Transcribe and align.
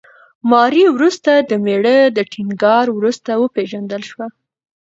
ماري 0.51 0.83
وروسته 0.95 1.31
د 1.49 1.51
مېړه 1.65 1.97
د 2.17 2.17
ټینګار 2.31 2.85
وروسته 2.97 3.31
وپېژندل 3.41 4.01
شوه. 4.09 4.27